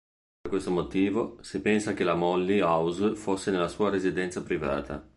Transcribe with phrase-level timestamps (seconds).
[0.41, 5.07] Per questo motivo, si pensa che la molly house fosse nella sua residenza privata.